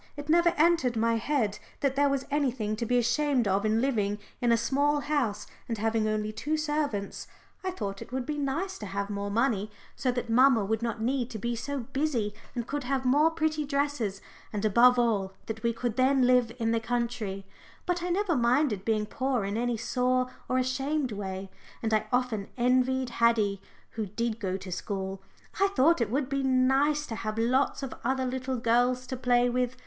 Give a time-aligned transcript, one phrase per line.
[0.17, 4.17] It never entered my head that there was anything to be ashamed of in living
[4.41, 7.27] in a small house and having only two servants.
[7.63, 11.01] I thought it would be nice to have more money, so that mamma would not
[11.03, 15.61] need to be so busy and could have more pretty dresses, and above all that
[15.61, 17.45] we could then live in the country,
[17.85, 21.51] but I never minded being poor in any sore or ashamed way.
[21.83, 23.61] And I often envied Haddie,
[23.91, 25.21] who did go to school.
[25.59, 29.47] I thought it would be nice to have lots of other little girls to play
[29.47, 29.77] with.